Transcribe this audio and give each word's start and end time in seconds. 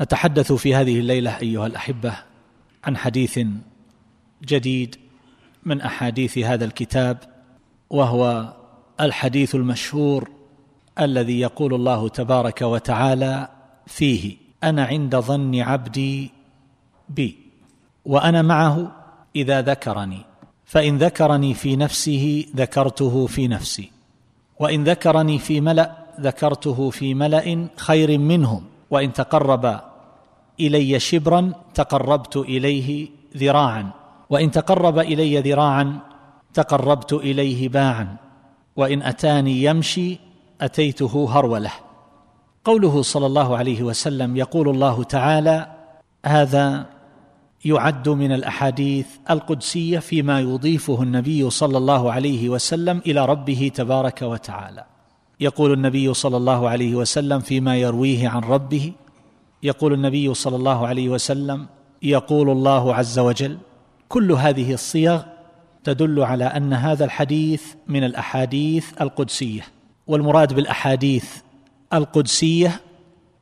نتحدث 0.00 0.52
في 0.52 0.74
هذه 0.74 0.98
الليلة 0.98 1.38
أيها 1.38 1.66
الأحبة 1.66 2.16
عن 2.84 2.96
حديث 2.96 3.40
جديد 4.42 4.96
من 5.64 5.80
أحاديث 5.80 6.38
هذا 6.38 6.64
الكتاب 6.64 7.18
وهو 7.90 8.54
الحديث 9.00 9.54
المشهور 9.54 10.30
الذي 11.00 11.40
يقول 11.40 11.74
الله 11.74 12.08
تبارك 12.08 12.62
وتعالى 12.62 13.48
فيه 13.86 14.36
أنا 14.64 14.84
عند 14.84 15.16
ظن 15.16 15.60
عبدي 15.60 16.30
بي 17.08 17.38
وأنا 18.04 18.42
معه 18.42 18.92
إذا 19.36 19.60
ذكرني 19.60 20.24
فإن 20.64 20.98
ذكرني 20.98 21.54
في 21.54 21.76
نفسه 21.76 22.44
ذكرته 22.56 23.26
في 23.26 23.48
نفسي 23.48 23.90
وإن 24.58 24.84
ذكرني 24.84 25.38
في 25.38 25.60
ملأ 25.60 25.96
ذكرته 26.20 26.90
في 26.90 27.14
ملأ 27.14 27.68
خير 27.76 28.18
منهم 28.18 28.64
وإن 28.90 29.12
تقرب 29.12 29.80
إلي 30.60 31.00
شبرا 31.00 31.52
تقربت 31.74 32.36
إليه 32.36 33.08
ذراعا. 33.36 33.90
وإن 34.30 34.50
تقرب 34.50 34.98
إلي 34.98 35.40
ذراعا 35.40 35.98
تقربت 36.54 37.12
إليه 37.12 37.68
باعا. 37.68 38.16
وإن 38.76 39.02
أتاني 39.02 39.62
يمشي 39.62 40.18
أتيته 40.60 41.28
هرولة. 41.30 41.70
قوله 42.64 43.02
صلى 43.02 43.26
الله 43.26 43.56
عليه 43.56 43.82
وسلم 43.82 44.36
يقول 44.36 44.68
الله 44.68 45.02
تعالى 45.02 45.66
هذا 46.26 46.86
يعد 47.64 48.08
من 48.08 48.32
الأحاديث 48.32 49.06
القدسية 49.30 49.98
فيما 49.98 50.40
يضيفه 50.40 51.02
النبي 51.02 51.50
صلى 51.50 51.78
الله 51.78 52.12
عليه 52.12 52.48
وسلم 52.48 53.02
إلى 53.06 53.26
ربه 53.26 53.70
تبارك 53.74 54.22
وتعالى. 54.22 54.84
يقول 55.40 55.72
النبي 55.72 56.14
صلى 56.14 56.36
الله 56.36 56.68
عليه 56.68 56.94
وسلم 56.94 57.40
فيما 57.40 57.76
يرويه 57.76 58.28
عن 58.28 58.40
ربه 58.40 58.92
يقول 59.62 59.92
النبي 59.92 60.34
صلى 60.34 60.56
الله 60.56 60.86
عليه 60.86 61.08
وسلم 61.08 61.66
يقول 62.02 62.50
الله 62.50 62.94
عز 62.94 63.18
وجل 63.18 63.58
كل 64.08 64.32
هذه 64.32 64.72
الصيغ 64.74 65.22
تدل 65.84 66.22
على 66.22 66.44
أن 66.44 66.72
هذا 66.72 67.04
الحديث 67.04 67.62
من 67.88 68.04
الأحاديث 68.04 68.86
القدسية 69.00 69.62
والمراد 70.06 70.52
بالأحاديث 70.52 71.24
القدسية 71.92 72.80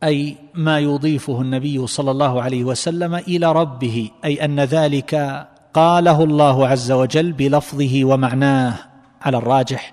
أي 0.05 0.37
ما 0.55 0.79
يضيفه 0.79 1.41
النبي 1.41 1.87
صلى 1.87 2.11
الله 2.11 2.43
عليه 2.43 2.65
وسلم 2.65 3.15
إلى 3.15 3.53
ربه 3.53 4.11
أي 4.25 4.45
أن 4.45 4.61
ذلك 4.61 5.47
قاله 5.75 6.25
الله 6.25 6.69
عز 6.69 6.93
وجل 6.93 7.33
بلفظه 7.33 8.05
ومعناه 8.05 8.75
على 9.23 9.37
الراجح 9.37 9.93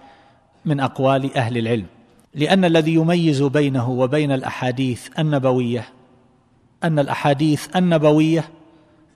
من 0.66 0.80
أقوال 0.80 1.38
أهل 1.38 1.58
العلم. 1.58 1.86
لأن 2.36 2.66
الذي 2.66 2.94
يميز 2.94 3.42
بينه 3.42 3.90
وبين 3.90 4.32
الأحاديث 4.32 5.08
النبوية 5.20 5.86
أن 6.84 7.00
الأحاديث 7.00 7.76
النبوية 7.76 8.50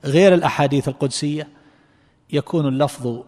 غير 0.05 0.33
الأحاديث 0.33 0.87
القدسية 0.87 1.47
يكون 2.33 2.67
اللفظ 2.67 3.19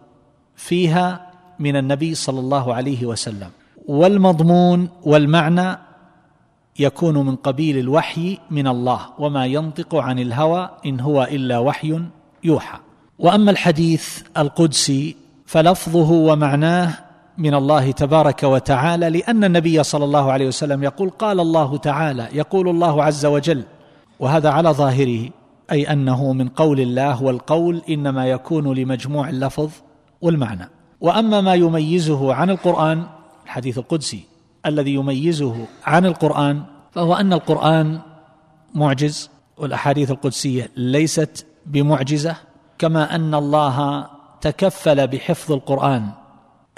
فيها 0.56 1.30
من 1.58 1.76
النبي 1.76 2.14
صلى 2.14 2.40
الله 2.40 2.74
عليه 2.74 3.06
وسلم. 3.06 3.50
والمضمون 3.86 4.88
والمعنى 5.02 5.78
يكون 6.78 7.14
من 7.14 7.36
قبيل 7.36 7.78
الوحي 7.78 8.38
من 8.50 8.66
الله 8.66 9.00
وما 9.18 9.46
ينطق 9.46 9.94
عن 9.94 10.18
الهوى 10.18 10.70
إن 10.86 11.00
هو 11.00 11.22
إلا 11.22 11.58
وحي 11.58 12.00
يوحى. 12.44 12.78
وأما 13.18 13.50
الحديث 13.50 14.22
القدسي 14.36 15.16
فلفظه 15.46 16.10
ومعناه 16.10 16.94
من 17.38 17.54
الله 17.54 17.90
تبارك 17.90 18.42
وتعالى 18.42 19.10
لأن 19.10 19.44
النبي 19.44 19.82
صلى 19.82 20.04
الله 20.04 20.32
عليه 20.32 20.46
وسلم 20.46 20.82
يقول 20.82 21.10
قال 21.10 21.40
الله 21.40 21.76
تعالى 21.76 22.28
يقول 22.32 22.68
الله 22.68 23.04
عز 23.04 23.26
وجل 23.26 23.64
وهذا 24.20 24.50
على 24.50 24.70
ظاهره 24.70 25.30
أي 25.72 25.92
أنه 25.92 26.32
من 26.32 26.48
قول 26.48 26.80
الله 26.80 27.22
والقول 27.22 27.82
إنما 27.88 28.26
يكون 28.26 28.74
لمجموع 28.78 29.28
اللفظ 29.28 29.70
والمعنى. 30.20 30.68
وأما 31.00 31.40
ما 31.40 31.54
يميزه 31.54 32.34
عن 32.34 32.50
القرآن 32.50 33.02
الحديث 33.44 33.78
القدسي 33.78 34.22
الذي 34.66 34.94
يميزه 34.94 35.66
عن 35.86 36.06
القرآن 36.06 36.62
فهو 36.92 37.14
أن 37.14 37.32
القرآن 37.32 38.00
معجز 38.74 39.30
والأحاديث 39.56 40.10
القدسية 40.10 40.70
ليست 40.76 41.46
بمعجزة 41.66 42.36
كما 42.78 43.14
أن 43.14 43.34
الله 43.34 44.06
تكفل 44.40 45.06
بحفظ 45.06 45.52
القرآن 45.52 46.08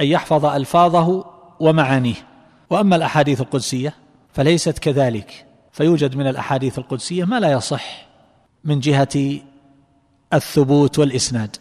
ان 0.01 0.07
يحفظ 0.07 0.47
ألفاظه 0.47 1.25
ومعانيه. 1.61 2.15
وأما 2.71 2.97
الأحاديث 2.97 3.41
القدسية 3.41 3.95
فليست 4.33 4.79
كذلك. 4.79 5.52
فيوجد 5.72 6.16
من 6.16 6.27
الأحاديث 6.27 6.78
القدسية 6.78 7.25
ما 7.25 7.41
لا 7.41 7.53
يصح 7.53 8.06
من 8.65 8.81
جهة 8.81 9.41
الثبوت 10.34 10.99
والإسناد 10.99 11.56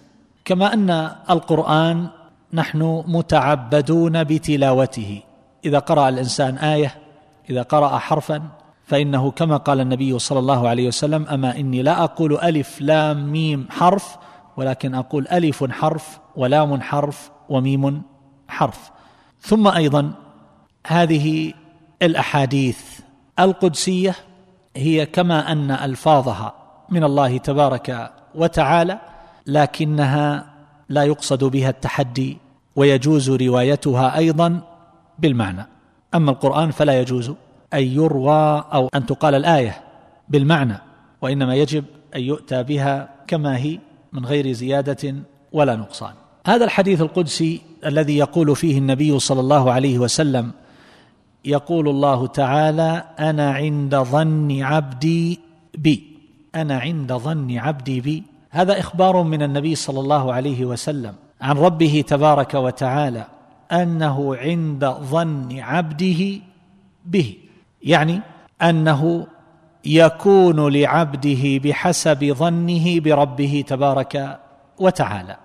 كما 0.46 0.74
أن 0.74 0.90
القرآن 1.30 2.08
نحن 2.54 3.04
متعبدون 3.08 4.24
بتلاوته. 4.24 5.22
إذا 5.66 5.80
قرأ 5.80 6.10
الإنسان 6.10 6.58
آية 6.58 6.96
إذا 7.50 7.62
قرأ 7.62 7.98
حرفا 7.98 8.42
فإنه 8.86 9.32
كما 9.32 9.58
قال 9.58 9.80
النبي 9.80 10.20
صلى 10.20 10.40
الله 10.40 10.70
عليه 10.70 10.88
وسلم 10.88 11.28
أما 11.28 11.58
إني 11.58 11.82
لا 11.82 12.04
أقول 12.04 12.38
ألف 12.38 12.82
لام 12.82 13.32
ميم 13.32 13.68
حرف 13.70 14.18
ولكن 14.58 14.96
أقول 14.96 15.28
ألف 15.28 15.72
حرف 15.72 16.20
ولام 16.36 16.82
حرف 16.82 17.32
وميم 17.50 18.02
حرف. 18.48 18.92
ثم 19.42 19.68
أيضا 19.68 20.14
هذه 20.88 21.54
الأحاديث 22.02 22.91
القدسية 23.44 24.16
هي 24.76 25.06
كما 25.06 25.52
أن 25.52 25.72
ألفاظها 25.72 26.54
من 26.90 27.04
الله 27.04 27.38
تبارك 27.38 28.12
وتعالى 28.36 29.00
لكنها 29.48 30.46
لا 30.90 31.04
يقصد 31.04 31.44
بها 31.44 31.70
التحدي 31.70 32.38
ويجوز 32.76 33.30
روايتها 33.30 34.18
أيضا 34.18 34.62
بالمعنى. 35.20 35.68
أما 36.16 36.32
القرآن 36.32 36.72
فلا 36.72 37.00
يجوز 37.00 37.34
أن 37.74 37.84
يروى 37.84 38.64
أو 38.74 38.90
أن 38.96 39.06
تقال 39.06 39.36
الآية 39.36 39.82
بالمعنى 40.30 40.78
وإنما 41.22 41.56
يجب 41.56 41.86
أن 42.16 42.22
يؤتى 42.22 42.64
بها 42.64 43.10
كما 43.28 43.58
هي 43.58 43.80
من 44.14 44.26
غير 44.26 44.52
زيادة 44.52 45.16
ولا 45.52 45.76
نقصان. 45.76 46.14
هذا 46.48 46.66
الحديث 46.66 47.02
القدسي 47.02 47.62
الذي 47.86 48.18
يقول 48.18 48.56
فيه 48.56 48.78
النبي 48.78 49.20
صلى 49.20 49.40
الله 49.40 49.72
عليه 49.72 50.00
وسلم 50.00 50.52
يقول 51.46 51.90
الله 51.90 52.28
تعالى 52.28 53.04
أنا 53.20 53.52
عند 53.52 53.96
ظن 53.96 54.62
عبدي 54.62 55.40
بي. 55.78 56.04
أنا 56.56 56.80
عند 56.80 57.14
ظن 57.14 57.58
عبدي 57.58 58.02
بي. 58.02 58.24
هذا 58.50 58.80
إخبار 58.80 59.24
من 59.24 59.44
النبي 59.44 59.76
صلى 59.76 60.00
الله 60.00 60.34
عليه 60.34 60.66
وسلم 60.66 61.14
عن 61.42 61.58
ربه 61.58 62.04
تبارك 62.08 62.54
وتعالى 62.54 63.26
أنه 63.72 64.36
عند 64.36 64.86
ظن 64.86 65.60
عبده 65.60 66.40
به. 67.06 67.36
يعني 67.84 68.22
أنه 68.62 69.28
يكون 69.86 70.74
لعبده 70.74 71.58
بحسب 71.58 72.34
ظنه 72.34 73.00
بربه 73.00 73.64
تبارك 73.68 74.40
وتعالى. 74.80 75.38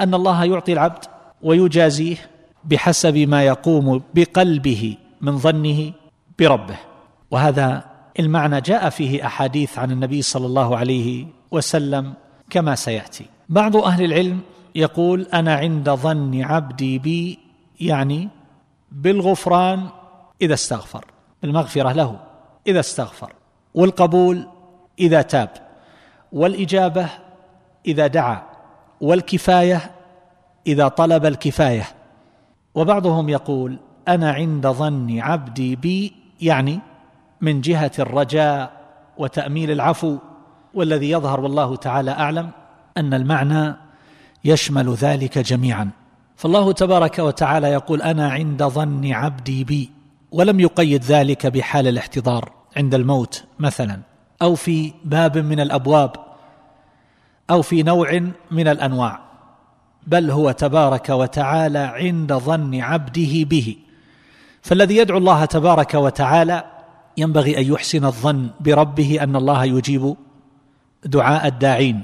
أن 0.00 0.14
الله 0.14 0.44
يعطي 0.44 0.72
العبد 0.72 1.04
ويجازيه 1.42 2.16
بحسب 2.64 3.16
ما 3.18 3.42
يقوم 3.42 4.02
بقلبه. 4.14 4.96
من 5.22 5.38
ظنه 5.38 5.92
بربه. 6.38 6.76
وهذا 7.30 7.84
المعنى 8.18 8.60
جاء 8.60 8.88
فيه 8.90 9.26
أحاديث 9.26 9.78
عن 9.78 9.90
النبي 9.90 10.22
صلى 10.22 10.46
الله 10.46 10.76
عليه 10.76 11.26
وسلم 11.50 12.14
كما 12.50 12.74
سيأتي. 12.74 13.26
بعض 13.48 13.76
أهل 13.76 14.04
العلم 14.04 14.40
يقول 14.74 15.26
أنا 15.34 15.54
عند 15.54 15.90
ظن 15.90 16.42
عبدي 16.42 16.98
بي 16.98 17.38
يعني 17.80 18.28
بالغفران 18.92 19.88
إذا 20.42 20.54
استغفر 20.54 21.04
بالمغفرة 21.42 21.92
له 21.92 22.20
إذا 22.66 22.80
استغفر 22.80 23.32
والقبول 23.74 24.46
إذا 24.98 25.22
تاب 25.22 25.50
والإجابة 26.32 27.08
إذا 27.86 28.06
دعا 28.06 28.42
والكفاية 29.00 29.90
إذا 30.66 30.88
طلب 30.88 31.26
الكفاية. 31.26 31.86
وبعضهم 32.74 33.28
يقول 33.28 33.78
أنا 34.08 34.32
عند 34.32 34.66
ظن 34.66 35.18
عبدي 35.20 35.76
بي 35.76 36.12
يعني 36.40 36.80
من 37.40 37.60
جهة 37.60 37.92
الرجاء 37.98 38.72
وتأميل 39.18 39.70
العفو 39.70 40.18
والذي 40.74 41.10
يظهر 41.10 41.40
والله 41.40 41.76
تعالى 41.76 42.10
أعلم 42.10 42.50
أن 42.96 43.14
المعنى 43.14 43.74
يشمل 44.44 44.94
ذلك 44.94 45.38
جميعا. 45.38 45.90
فالله 46.36 46.72
تبارك 46.72 47.18
وتعالى 47.18 47.66
يقول 47.66 48.02
أنا 48.02 48.32
عند 48.32 48.62
ظن 48.62 49.12
عبدي 49.12 49.64
بي 49.64 49.90
ولم 50.32 50.60
يقيد 50.60 51.04
ذلك 51.04 51.46
بحال 51.46 51.88
الاحتضار 51.88 52.52
عند 52.76 52.94
الموت 52.94 53.44
مثلا 53.58 54.00
أو 54.42 54.54
في 54.54 54.92
باب 55.04 55.38
من 55.38 55.60
الأبواب 55.60 56.12
أو 57.50 57.62
في 57.62 57.82
نوع 57.82 58.30
من 58.50 58.68
الأنواع 58.68 59.20
بل 60.06 60.30
هو 60.30 60.50
تبارك 60.50 61.08
وتعالى 61.08 61.78
عند 61.78 62.32
ظن 62.32 62.80
عبده 62.80 63.44
به. 63.44 63.76
فالذي 64.62 64.96
يدعو 64.96 65.18
الله 65.18 65.44
تبارك 65.44 65.94
وتعالى 65.94 66.64
ينبغي 67.16 67.58
أن 67.58 67.72
يحسن 67.72 68.04
الظن 68.04 68.50
بربه 68.60 69.22
أن 69.22 69.36
الله 69.36 69.64
يجيب 69.64 70.16
دعاء 71.04 71.46
الداعين. 71.46 72.02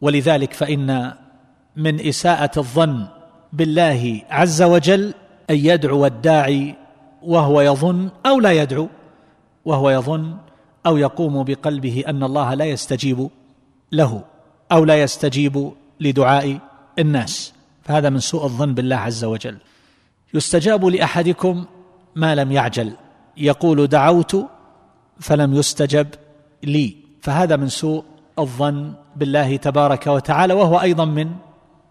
ولذلك 0.00 0.52
فإن 0.52 1.12
من 1.76 2.08
إساءة 2.08 2.50
الظن 2.56 3.06
بالله 3.52 4.22
عز 4.30 4.62
وجل 4.62 5.14
أن 5.50 5.56
يدعو 5.56 6.06
الداعي 6.06 6.74
وهو 7.22 7.60
يظن 7.60 8.10
أو 8.26 8.40
لا 8.40 8.52
يدعو 8.52 8.88
وهو 9.64 9.90
يظن 9.90 10.36
أو 10.86 10.96
يقوم 10.96 11.44
بقلبه 11.44 12.04
أن 12.08 12.22
الله 12.22 12.54
لا 12.54 12.64
يستجيب 12.64 13.30
له 13.92 14.22
أو 14.72 14.84
لا 14.84 15.02
يستجيب 15.02 15.72
لدعاء 16.00 16.58
الناس. 16.98 17.52
فهذا 17.82 18.10
من 18.10 18.18
سوء 18.18 18.44
الظن 18.44 18.74
بالله 18.74 18.96
عز 18.96 19.24
وجل. 19.24 19.56
يستجاب 20.34 20.84
لأحدكم 20.84 21.64
ما 22.16 22.34
لم 22.34 22.52
يعجل. 22.52 22.92
يقول 23.36 23.86
دعوت 23.86 24.36
فلم 25.20 25.54
يستجب 25.54 26.06
لي. 26.62 26.96
فهذا 27.22 27.56
من 27.56 27.68
سوء 27.68 28.04
الظن 28.38 28.92
بالله 29.16 29.56
تبارك 29.56 30.06
وتعالى 30.06 30.54
وهو 30.54 30.80
أيضا 30.80 31.04
من 31.04 31.30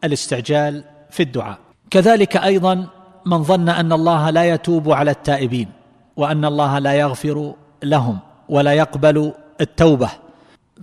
الاستعجال 0.03 0.83
في 1.09 1.23
الدعاء. 1.23 1.57
كذلك 1.89 2.37
أيضا 2.37 2.87
من 3.25 3.43
ظن 3.43 3.69
أن 3.69 3.93
الله 3.93 4.29
لا 4.29 4.53
يتوب 4.53 4.91
على 4.91 5.11
التائبين 5.11 5.67
وأن 6.15 6.45
الله 6.45 6.79
لا 6.79 6.93
يغفر 6.93 7.53
لهم 7.83 8.19
ولا 8.49 8.73
يقبل 8.73 9.33
التوبة. 9.61 10.09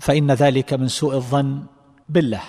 فإن 0.00 0.30
ذلك 0.30 0.72
من 0.72 0.88
سوء 0.88 1.14
الظن 1.14 1.62
بالله. 2.08 2.42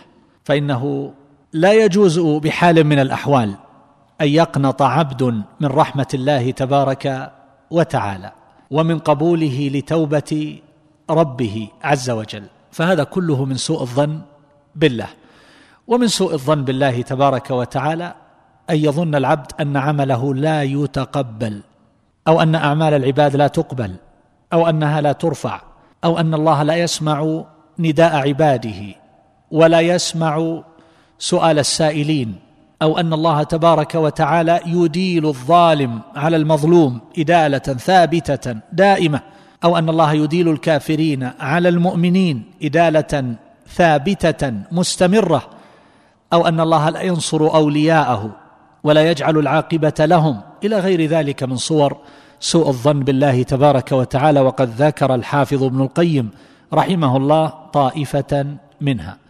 فإنه 0.44 1.14
لا 1.54 1.74
يجوز 1.74 2.20
بحال 2.20 2.84
من 2.84 3.00
الأحوال. 3.00 3.56
أن 4.22 4.28
يقنط 4.28 4.82
عبد 4.82 5.24
من 5.60 5.68
رحمة 5.68 6.08
الله 6.14 6.52
تبارك 6.52 7.32
وتعالى 7.72 8.32
ومن 8.72 9.00
قبوله 9.00 9.72
لتوبة 9.74 10.60
ربه 11.10 11.68
عز 11.84 12.10
وجل. 12.10 12.44
فهذا 12.72 13.04
كله 13.04 13.46
من 13.46 13.58
سوء 13.58 13.82
الظن 13.82 14.22
بالله. 14.76 15.08
ومن 15.88 16.08
سوء 16.08 16.34
الظن 16.34 16.64
بالله 16.64 17.02
تبارك 17.02 17.52
وتعالى 17.52 18.14
أن 18.70 18.76
يظن 18.76 19.16
العبد 19.16 19.52
أن 19.60 19.78
عمله 19.78 20.36
لا 20.36 20.64
يتقبل 20.64 21.62
أو 22.28 22.42
أن 22.42 22.56
أعمال 22.56 22.94
العباد 22.94 23.36
لا 23.36 23.48
تقبل 23.48 23.96
أو 24.54 24.70
أنها 24.70 25.02
لا 25.02 25.12
ترفع 25.12 25.62
أو 26.04 26.20
أن 26.20 26.34
الله 26.34 26.64
لا 26.64 26.76
يسمع 26.76 27.44
نداء 27.80 28.16
عباده 28.16 28.82
ولا 29.52 29.80
يسمع 29.82 30.62
سؤال 31.20 31.60
السائلين. 31.60 32.51
أو 32.82 32.98
أن 32.98 33.14
الله 33.14 33.44
تبارك 33.44 33.96
وتعالى 33.96 34.60
يديل 34.66 35.26
الظالم 35.26 36.00
على 36.16 36.38
المظلوم 36.38 37.00
إدالة 37.18 37.58
ثابتة 37.58 38.56
دائمة 38.74 39.22
أو 39.64 39.78
أن 39.78 39.90
الله 39.90 40.14
يديل 40.14 40.50
الكافرين 40.50 41.32
على 41.40 41.70
المؤمنين 41.70 42.44
إدالة 42.64 43.36
ثابتة 43.68 44.54
مستمرة 44.72 45.42
أو 46.34 46.48
أن 46.48 46.60
الله 46.60 46.90
لا 46.90 47.02
ينصر 47.02 47.56
أولياءه 47.56 48.32
ولا 48.84 49.10
يجعل 49.10 49.38
العاقبة 49.38 49.94
لهم 50.00 50.42
إلى 50.64 50.80
غير 50.80 51.06
ذلك 51.06 51.44
من 51.44 51.56
صور 51.56 51.98
سوء 52.40 52.68
الظن 52.68 53.00
بالله 53.00 53.44
تبارك 53.44 53.92
وتعالى 53.92 54.42
وقد 54.42 54.70
ذكر 54.70 55.16
الحافظ 55.16 55.64
ابن 55.64 55.82
القيم 55.82 56.30
رحمه 56.74 57.18
الله 57.18 57.54
طائفة 57.74 58.46
منها. 58.82 59.21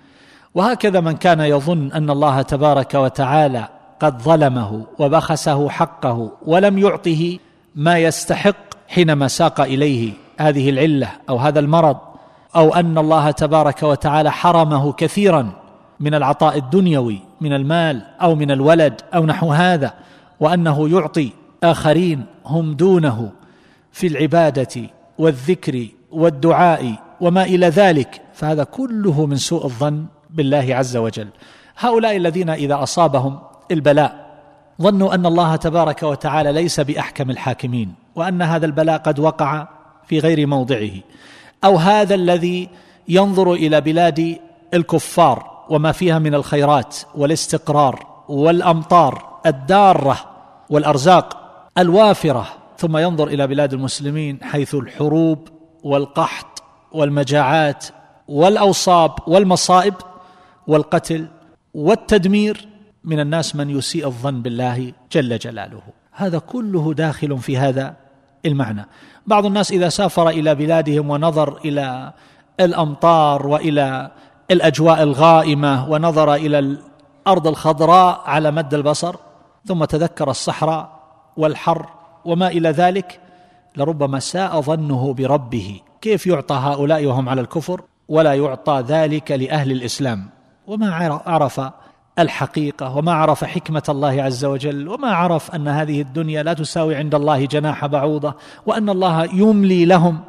وهكذا 0.56 1.00
من 1.00 1.12
كان 1.12 1.40
يظن 1.40 1.92
أن 1.92 2.10
الله 2.10 2.42
تبارك 2.42 2.94
وتعالى 2.94 3.68
قد 4.00 4.22
ظلمه 4.22 4.86
وبخسه 5.00 5.70
حقه 5.70 6.32
ولم 6.46 6.78
يعطه 6.78 7.38
ما 7.76 7.98
يستحق 7.98 8.56
حينما 8.88 9.28
ساق 9.28 9.62
إليه 9.62 10.14
هذه 10.38 10.70
العلة 10.70 11.10
أو 11.30 11.38
هذا 11.38 11.60
المرض 11.60 11.98
أو 12.56 12.76
أن 12.76 12.98
الله 12.98 13.32
تبارك 13.32 13.84
وتعالى 13.84 14.32
حرمه 14.32 14.94
كثيرا 14.94 15.52
من 16.00 16.14
العطاء 16.14 16.58
الدنيوي 16.58 17.20
من 17.42 17.54
المال 17.54 18.02
أو 18.22 18.36
من 18.36 18.52
الولد 18.52 19.02
أو 19.16 19.26
نحو 19.26 19.52
هذا 19.52 19.94
وأنه 20.40 20.90
يعطي 20.90 21.32
آخرين 21.64 22.26
هم 22.46 22.74
دونه 22.74 23.32
في 23.92 24.08
العبادة 24.08 24.82
والذكر 25.18 25.88
والدعاء 26.12 26.96
وما 27.22 27.44
إلى 27.44 27.68
ذلك 27.68 28.22
فهذا 28.34 28.64
كله 28.64 29.26
من 29.26 29.36
سوء 29.36 29.66
الظن 29.66 30.06
بالله 30.32 30.76
عز 30.76 30.98
وجل. 30.98 31.28
هؤلاء 31.78 32.18
الذين 32.18 32.50
إذا 32.50 32.84
أصابهم 32.84 33.40
البلاء 33.72 34.32
ظنوا 34.82 35.16
أن 35.16 35.26
الله 35.26 35.56
تبارك 35.56 36.04
وتعالى 36.04 36.52
ليس 36.52 36.80
بأحكم 36.80 37.30
الحاكمين 37.30 37.94
وأن 38.16 38.42
هذا 38.42 38.66
البلاء 38.66 38.98
قد 38.98 39.20
وقع 39.20 39.68
في 40.08 40.20
غير 40.20 40.48
موضعه. 40.48 40.92
أو 41.64 41.76
هذا 41.76 42.16
الذي 42.16 42.70
ينظر 43.08 43.54
إلى 43.54 43.82
بلاد 43.82 44.38
الكفار 44.74 45.66
وما 45.70 45.92
فيها 45.92 46.20
من 46.20 46.36
الخيرات 46.36 46.98
والاستقرار 47.16 48.06
والأمطار 48.30 49.40
الدارة 49.46 50.18
والأرزاق 50.70 51.38
الوافرة 51.78 52.48
ثم 52.78 52.98
ينظر 52.98 53.28
إلى 53.28 53.48
بلاد 53.48 53.74
المسلمين 53.74 54.40
حيث 54.44 54.76
الحروب 54.76 55.48
والقحط 55.84 56.64
والمجاعات 56.92 57.86
والأوصاب 58.28 59.12
والمصائب 59.28 59.94
والقتل 60.72 61.28
والتدمير 61.74 62.68
من 63.04 63.20
الناس 63.20 63.56
من 63.56 63.70
يسيء 63.70 64.06
الظن 64.08 64.42
بالله 64.42 64.94
جل 65.12 65.38
جلاله. 65.38 65.82
هذا 66.12 66.40
كله 66.40 66.94
داخل 66.94 67.38
في 67.38 67.58
هذا 67.58 67.96
المعنى. 68.46 68.86
بعض 69.28 69.46
الناس 69.46 69.72
إذا 69.72 69.90
سافر 69.90 70.30
إلى 70.30 70.56
بلادهم 70.56 71.10
ونظر 71.10 71.58
إلى 71.58 72.14
الأمطار 72.60 73.48
وإلى 73.48 74.12
الأجواء 74.52 75.04
الغائمة 75.04 75.90
ونظر 75.90 76.34
إلى 76.34 76.60
الأرض 76.60 77.48
الخضراء 77.48 78.22
على 78.26 78.52
مد 78.52 78.74
البصر 78.74 79.16
ثم 79.66 79.86
تذكر 79.86 80.30
الصحراء 80.30 81.02
والحر 81.38 81.86
وما 82.26 82.48
إلى 82.48 82.70
ذلك 82.70 83.20
لربما 83.78 84.20
ساء 84.20 84.62
ظنه 84.62 85.14
بربه. 85.14 85.80
كيف 86.02 86.28
يعطى 86.28 86.56
هؤلاء 86.56 87.06
وهم 87.06 87.30
على 87.30 87.42
الكفر؟ 87.42 87.82
ولا 88.10 88.34
يعطى 88.34 88.84
ذلك 88.88 89.32
لأهل 89.32 89.72
الإسلام. 89.72 90.41
وما 90.68 91.22
عرف 91.26 91.62
الحقيقة 92.20 92.98
وما 92.98 93.14
عرف 93.14 93.44
حكمة 93.44 93.84
الله 93.90 94.24
عز 94.24 94.46
وجل 94.46 94.88
وما 94.88 95.08
عرف 95.08 95.56
أن 95.56 95.68
هذه 95.68 96.02
الدنيا 96.02 96.44
لا 96.44 96.54
تساوي 96.54 96.96
عند 96.96 97.16
الله 97.16 97.46
جناح 97.46 97.86
بعوضة 97.86 98.34
وأن 98.66 98.90
الله 98.90 99.26
يملي 99.26 99.86
لهم 99.86 100.20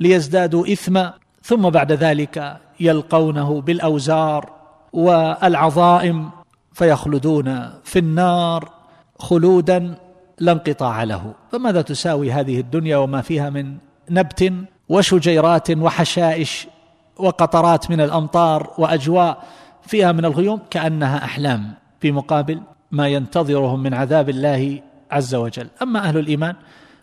ليزدادوا 0.00 0.72
إثما 0.72 1.12
ثم 1.42 1.70
بعد 1.70 1.92
ذلك 1.92 2.56
يلقونه 2.80 3.60
بالأوزار 3.60 4.50
والعظائم 4.92 6.30
فيخلدون 6.72 7.70
في 7.84 7.98
النار 7.98 8.70
خلودا 9.18 9.94
لا 10.38 10.52
انقطاع 10.52 11.02
له. 11.02 11.32
فماذا 11.52 11.82
تساوي 11.82 12.32
هذه 12.32 12.60
الدنيا 12.60 12.96
وما 12.96 13.22
فيها 13.22 13.50
من 13.50 13.76
نبت 14.10 14.52
وشجيرات 14.88 15.70
وحشائش 15.70 16.68
وقطرات 17.16 17.90
من 17.90 18.00
الأمطار 18.00 18.70
وأجواء 18.78 19.44
فيها 19.88 20.12
من 20.12 20.24
الغيوم 20.24 20.60
كأنها 20.70 21.24
أحلام 21.24 21.74
في 22.00 22.12
مقابل 22.12 22.60
ما 22.90 23.08
ينتظرهم 23.08 23.82
من 23.82 23.94
عذاب 23.94 24.28
الله 24.28 24.80
عز 25.10 25.34
وجل. 25.34 25.68
أما 25.82 25.98
أهل 26.00 26.18
الإيمان 26.18 26.54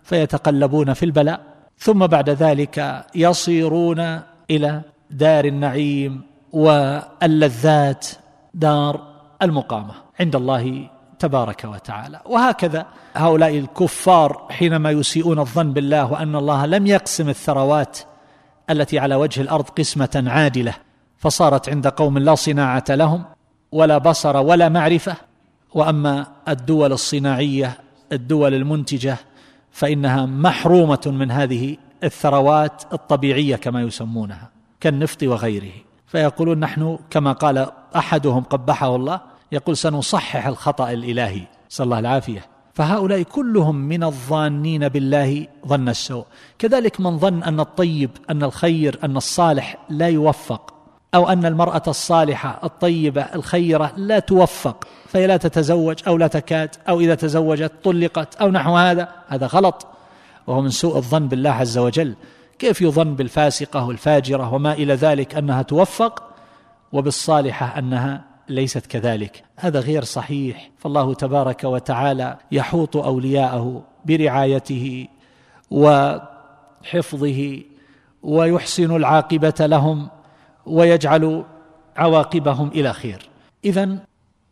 فيتقلبون 0.03 0.93
في 0.93 1.05
البلاء 1.05 1.41
ثم 1.77 2.07
بعد 2.07 2.29
ذلك 2.29 3.05
يصيرون 3.15 4.19
إلى 4.51 4.81
دار 5.11 5.45
النعيم 5.45 6.21
واللذات 6.53 8.07
دار 8.53 9.01
المقامة 9.41 9.93
عند 10.19 10.35
الله 10.35 10.89
تبارك 11.19 11.65
وتعالى. 11.65 12.21
وهكذا 12.25 12.85
هؤلاء 13.15 13.57
الكفار 13.57 14.47
حينما 14.49 14.91
يسيئون 14.91 15.39
الظن 15.39 15.73
بالله 15.73 16.11
وأن 16.11 16.35
الله 16.35 16.65
لم 16.65 16.87
يقسم 16.87 17.29
الثروات 17.29 17.99
التي 18.69 18.99
على 18.99 19.15
وجه 19.15 19.41
الأرض 19.41 19.69
قسمة 19.69 20.23
عادلة. 20.27 20.84
فصارت 21.25 21.69
عند 21.69 21.87
قوم 21.87 22.17
لا 22.17 22.35
صناعة 22.35 22.83
لهم 22.89 23.23
ولا 23.71 23.97
بصر 23.97 24.37
ولا 24.37 24.69
معرفة. 24.69 25.15
وأما 25.73 26.27
الدول 26.47 26.91
الصناعية 26.91 27.77
الدول 28.11 28.53
المنتجة 28.53 29.17
فإنها 29.71 30.25
محرومة 30.25 31.01
من 31.05 31.31
هذه 31.31 31.77
الثروات 32.03 32.83
الطبيعية 32.93 33.55
كما 33.55 33.81
يسمونها 33.81 34.49
كالنفط 34.79 35.23
وغيره. 35.23 35.71
فيقولون 36.07 36.59
نحن 36.59 36.99
كما 37.09 37.31
قال 37.31 37.67
أحدهم 37.95 38.43
قبحه 38.43 38.95
الله 38.95 39.21
يقول 39.51 39.77
سنصحح 39.77 40.47
الخطأ 40.47 40.91
الإلهي 40.91 41.41
صلى 41.69 41.85
الله 41.85 41.99
العافية. 41.99 42.45
فهؤلاء 42.73 43.21
كلهم 43.21 43.75
من 43.75 44.03
الظانين 44.03 44.87
بالله 44.87 45.47
ظن 45.67 45.89
السوء. 45.89 46.25
كذلك 46.59 47.01
من 47.01 47.17
ظن 47.17 47.43
أن 47.43 47.59
الطيب 47.59 48.09
أن 48.29 48.43
الخير 48.43 48.99
أن 49.03 49.17
الصالح 49.17 49.77
لا 49.89 50.07
يوفق 50.07 50.74
أو 51.15 51.29
أن 51.29 51.45
المرأة 51.45 51.83
الصالحة 51.87 52.59
الطيبة 52.63 53.21
الخيرة 53.21 53.93
لا 53.97 54.19
توفق 54.19 54.87
فهي 55.07 55.27
لا 55.27 55.37
تتزوج 55.37 55.99
أو 56.07 56.17
لا 56.17 56.27
تكاد 56.27 56.75
أو 56.89 56.99
إذا 56.99 57.15
تزوجت 57.15 57.71
طلقت 57.83 58.35
أو 58.35 58.51
نحو 58.51 58.75
هذا 58.75 59.09
هذا 59.27 59.47
غلط. 59.47 59.87
وهو 60.47 60.61
من 60.61 60.69
سوء 60.69 60.97
الظن 60.97 61.27
بالله 61.27 61.49
عز 61.49 61.77
وجل. 61.77 62.15
كيف 62.59 62.81
يظن 62.81 63.15
بالفاسقة 63.15 63.85
والفاجرة 63.85 64.53
وما 64.53 64.73
إلى 64.73 64.93
ذلك 64.93 65.35
أنها 65.35 65.61
توفق؟ 65.61 66.23
وبالصالحة 66.91 67.79
أنها 67.79 68.23
ليست 68.49 68.85
كذلك. 68.85 69.43
هذا 69.55 69.79
غير 69.79 70.03
صحيح. 70.03 70.71
فالله 70.77 71.13
تبارك 71.13 71.63
وتعالى 71.63 72.37
يحوط 72.51 72.97
أولياءه 72.97 73.83
برعايته 74.05 75.07
وحفظه 75.71 77.61
ويحسن 78.23 78.95
العاقبة 78.95 79.53
لهم. 79.59 80.14
ويجعل 80.65 81.43
عواقبهم 81.97 82.67
إلى 82.67 82.93
خير. 82.93 83.29
اذا 83.65 83.97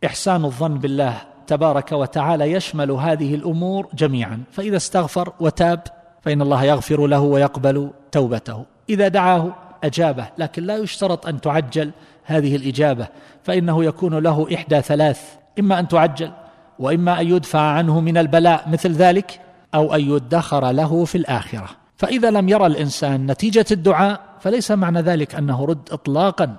إحسان 0.06 0.44
الظن 0.44 0.78
بالله 0.78 1.16
تبارك 1.46 1.92
وتعالى 1.92 2.52
يشمل 2.52 2.90
هذه 2.90 3.34
الأمور 3.34 3.88
جميعا. 3.94 4.42
فإذا 4.52 4.76
استغفر 4.76 5.32
وتاب 5.40 5.80
فإن 6.22 6.42
الله 6.42 6.64
يغفر 6.64 7.06
له 7.06 7.20
ويقبل 7.20 7.90
توبته. 8.12 8.64
إذا 8.88 9.08
دعاه 9.08 9.54
أجابه 9.84 10.26
لكن 10.38 10.62
لا 10.62 10.76
يشترط 10.76 11.26
أن 11.26 11.40
تعجل 11.40 11.90
هذه 12.24 12.56
الإجابة 12.56 13.08
فإنه 13.42 13.84
يكون 13.84 14.18
له 14.18 14.54
إحدى 14.54 14.80
ثلاث. 14.80 15.34
إما 15.58 15.78
أن 15.78 15.88
تعجل 15.88 16.30
وإما 16.78 17.20
أن 17.20 17.26
يدفع 17.26 17.60
عنه 17.60 18.00
من 18.00 18.18
البلاء 18.18 18.68
مثل 18.68 18.92
ذلك 18.92 19.40
أو 19.74 19.94
أن 19.94 20.00
يدخر 20.00 20.70
له 20.70 21.04
في 21.04 21.18
الآخرة. 21.18 21.68
فإذا 22.04 22.30
لم 22.30 22.48
يرى 22.48 22.66
الإنسان 22.66 23.26
نتيجة 23.30 23.66
الدعاء 23.70 24.20
فليس 24.40 24.70
معنى 24.70 25.00
ذلك 25.00 25.34
أنه 25.34 25.64
رد 25.64 25.88
اطلاقا. 25.92 26.56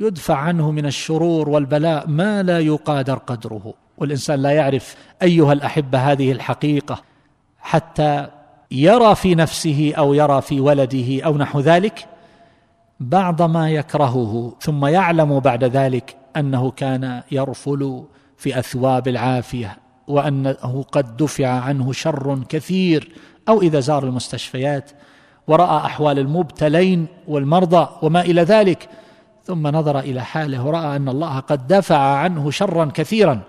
يدفع 0.00 0.36
عنه 0.36 0.70
من 0.70 0.86
الشرور 0.86 1.48
والبلاء 1.48 2.08
ما 2.08 2.42
لا 2.42 2.60
يقادر 2.60 3.18
قدره. 3.18 3.74
والإنسان 3.98 4.42
لا 4.42 4.50
يعرف 4.50 4.96
أيها 5.22 5.52
الأحبة 5.52 5.98
هذه 5.98 6.32
الحقيقة 6.32 7.02
حتى 7.58 8.28
يرى 8.70 9.14
في 9.14 9.34
نفسه 9.34 9.92
أو 9.98 10.14
يرى 10.14 10.42
في 10.42 10.60
ولده 10.60 11.24
أو 11.24 11.36
نحو 11.38 11.60
ذلك 11.60 12.06
بعض 13.00 13.42
ما 13.42 13.70
يكرهه 13.70 14.54
ثم 14.60 14.86
يعلم 14.86 15.40
بعد 15.40 15.64
ذلك 15.64 16.16
أنه 16.36 16.70
كان 16.70 17.22
يرفل 17.30 18.04
في 18.36 18.58
أثواب 18.58 19.08
العافية 19.08 19.78
وأنه 20.08 20.84
قد 20.92 21.16
دفع 21.16 21.48
عنه 21.48 21.92
شر 21.92 22.44
كثير 22.48 23.12
أو 23.48 23.62
إذا 23.62 23.80
زار 23.80 24.04
المستشفيات 24.04 24.90
ورأى 25.46 25.76
أحوال 25.76 26.18
المبتلين 26.18 27.06
والمرضى 27.28 27.88
وما 28.02 28.20
إلى 28.20 28.42
ذلك 28.42 28.88
ثم 29.44 29.66
نظر 29.66 29.98
إلى 29.98 30.24
حاله 30.24 30.66
ورأى 30.66 30.96
أن 30.96 31.08
الله 31.08 31.38
قد 31.38 31.66
دفع 31.66 31.98
عنه 31.98 32.50
شرا 32.50 32.90
كثيرا 32.94 33.40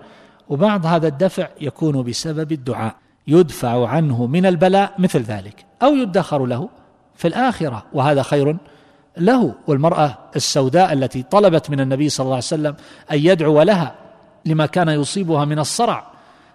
وبعض 0.48 0.86
هذا 0.86 1.08
الدفع 1.08 1.48
يكون 1.60 2.02
بسبب 2.02 2.52
الدعاء. 2.52 2.94
يدفع 3.26 3.88
عنه 3.88 4.26
من 4.26 4.46
البلاء 4.46 4.92
مثل 4.98 5.22
ذلك 5.22 5.66
أو 5.82 5.94
يدخر 5.94 6.46
له 6.46 6.68
في 7.16 7.28
الآخرة 7.28 7.82
وهذا 7.92 8.22
خير 8.22 8.56
له. 9.16 9.54
والمرأة 9.66 10.18
السوداء 10.36 10.92
التي 10.92 11.22
طلبت 11.22 11.70
من 11.70 11.80
النبي 11.80 12.08
صلى 12.08 12.24
الله 12.24 12.34
عليه 12.34 12.44
وسلم 12.44 12.76
أن 13.12 13.18
يدعو 13.18 13.62
لها 13.62 13.94
لما 14.44 14.66
كان 14.66 14.88
يصيبها 14.88 15.44
من 15.44 15.58
الصرع 15.58 16.06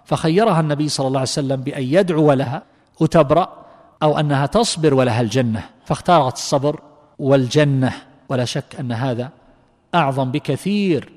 فخيرها 0.04 0.60
النبي 0.60 0.88
صلى 0.88 1.06
الله 1.06 1.18
عليه 1.18 1.28
وسلم 1.28 1.56
بأن 1.56 1.82
يدعو 1.82 2.32
لها 2.32 2.62
وتبرأ 3.00 3.64
أو 4.02 4.18
أنها 4.18 4.46
تصبر 4.46 4.94
ولها 4.94 5.20
الجنه 5.20 5.62
فاختارت 5.84 6.34
الصبر 6.34 6.80
والجنة. 7.18 7.92
ولا 8.28 8.44
شك 8.44 8.76
أن 8.80 8.92
هذا 8.92 9.30
أعظم 9.94 10.30
بكثير 10.30 11.12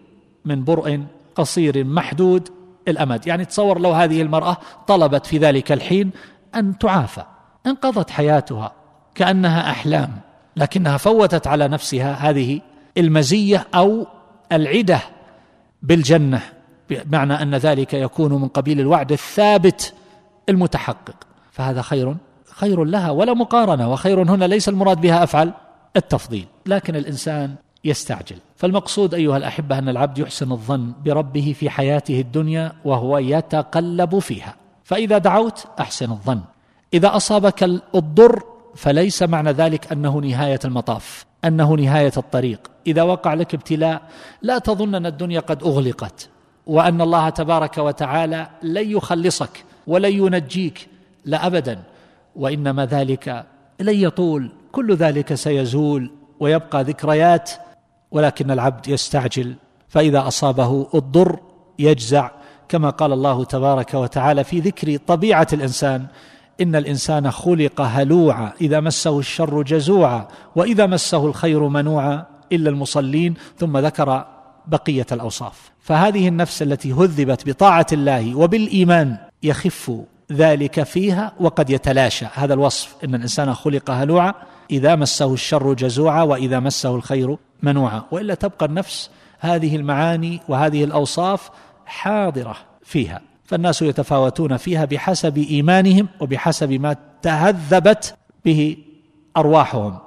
من 0.45 0.63
برء 0.63 1.03
قصير 1.35 1.83
محدود 1.83 2.49
الأمد. 2.87 3.27
يعني 3.27 3.45
تصور 3.45 3.79
لو 3.79 3.91
هذه 3.91 4.21
المرأة 4.21 4.57
طلبت 4.87 5.25
في 5.25 5.37
ذلك 5.37 5.71
الحين 5.71 6.11
أن 6.55 6.77
تعافى 6.77 7.23
انقضت 7.65 8.09
حياتها 8.09 8.71
كأنها 9.15 9.71
أحلام 9.71 10.19
لكنها 10.55 10.97
فوتت 10.97 11.47
على 11.47 11.67
نفسها 11.67 12.13
هذه 12.13 12.61
المزية 12.97 13.67
أو 13.75 14.07
العدة 14.51 14.99
بالجنة 15.81 16.41
بمعنى 16.89 17.33
أن 17.33 17.55
ذلك 17.55 17.93
يكون 17.93 18.33
من 18.33 18.47
قبيل 18.47 18.79
الوعد 18.79 19.11
الثابت 19.11 19.93
المتحقق. 20.49 21.15
فهذا 21.57 21.81
خير 21.81 22.15
خير 22.51 22.83
لها 22.83 23.11
ولا 23.11 23.33
مقارنة 23.33 23.91
وخير 23.91 24.21
هنا 24.21 24.45
ليس 24.45 24.69
المراد 24.69 25.01
بها 25.01 25.23
أفعل 25.23 25.53
التفضيل. 25.95 26.45
لكن 26.65 26.95
الإنسان 26.95 27.55
يستعجل. 27.85 28.35
فالمقصود 28.55 29.13
أيها 29.13 29.37
الأحبة 29.37 29.77
أن 29.77 29.89
العبد 29.89 30.17
يحسن 30.17 30.51
الظن 30.51 30.93
بربه 31.05 31.55
في 31.59 31.69
حياته 31.69 32.19
الدنيا 32.19 32.71
وهو 32.85 33.17
يتقلب 33.17 34.19
فيها. 34.19 34.55
فإذا 34.83 35.17
دعوت 35.17 35.65
أحسن 35.79 36.11
الظن. 36.11 36.41
إذا 36.93 37.15
أصابك 37.15 37.63
الضر 37.95 38.43
فليس 38.75 39.23
معنى 39.23 39.51
ذلك 39.51 39.91
أنه 39.91 40.17
نهاية 40.17 40.59
المطاف 40.65 41.25
أنه 41.45 41.73
نهاية 41.73 42.13
الطريق. 42.17 42.71
إذا 42.87 43.01
وقع 43.01 43.33
لك 43.33 43.53
ابتلاء 43.53 44.01
لا 44.41 44.57
تظن 44.57 44.95
أن 44.95 45.05
الدنيا 45.05 45.39
قد 45.39 45.63
أغلقت 45.63 46.29
وأن 46.67 47.01
الله 47.01 47.29
تبارك 47.29 47.77
وتعالى 47.77 48.47
لن 48.63 48.91
يخلصك 48.91 49.65
ولن 49.87 50.11
ينجيك. 50.11 50.96
لا 51.27 51.47
ابدا 51.47 51.83
وإنما 52.35 52.85
ذلك 52.85 53.45
لن 53.79 53.95
يطول 53.95 54.51
كل 54.71 54.95
ذلك 54.95 55.33
سيزول 55.33 56.11
ويبقى 56.39 56.83
ذكريات 56.83 57.51
ولكن 58.11 58.51
العبد 58.51 58.87
يستعجل 58.87 59.55
فإذا 59.89 60.27
أصابه 60.27 60.87
الضر 60.95 61.39
يجزع 61.79 62.31
كما 62.69 62.89
قال 62.89 63.13
الله 63.13 63.43
تبارك 63.43 63.93
وتعالى 63.93 64.43
في 64.43 64.59
ذكر 64.59 64.97
طبيعة 64.97 65.47
الإنسان 65.53 66.05
إن 66.61 66.75
الإنسان 66.75 67.31
خلق 67.31 67.81
هلوعا 67.81 68.51
إذا 68.61 68.79
مسه 68.79 69.19
الشر 69.19 69.61
جزوعا 69.61 70.27
وإذا 70.55 70.85
مسه 70.85 71.25
الخير 71.25 71.67
منوعا 71.67 72.25
إلا 72.51 72.69
المصلين 72.69 73.33
ثم 73.57 73.77
ذكر 73.77 74.25
بقية 74.67 75.05
الأوصاف. 75.11 75.71
فهذه 75.79 76.27
النفس 76.27 76.61
التي 76.61 76.91
هذبت 76.91 77.49
بطاعة 77.49 77.87
الله 77.93 78.35
وبالإيمان 78.35 79.17
يخف 79.43 79.91
ذلك 80.31 80.83
فيها 80.83 81.31
وقد 81.39 81.69
يتلاشى. 81.69 82.25
هذا 82.33 82.53
الوصف 82.53 82.95
إن 83.03 83.15
الإنسان 83.15 83.53
خلق 83.53 83.91
هلوعا 83.91 84.33
إذا 84.71 84.95
مسه 84.95 85.33
الشر 85.33 85.73
جزوعا 85.73 86.23
وإذا 86.23 86.59
مسه 86.59 86.95
الخير 86.95 87.37
منوعا. 87.63 88.03
وإلا 88.11 88.33
تبقى 88.33 88.65
النفس 88.65 89.09
هذه 89.39 89.75
المعاني 89.75 90.39
وهذه 90.47 90.83
الأوصاف 90.83 91.49
حاضرة 91.85 92.55
فيها. 92.83 93.21
فالناس 93.43 93.81
يتفاوتون 93.81 94.57
فيها 94.57 94.85
بحسب 94.85 95.37
إيمانهم 95.37 96.07
وبحسب 96.19 96.71
ما 96.71 96.95
تهذبت 97.21 98.15
به 98.45 98.77
أرواحهم. 99.37 99.97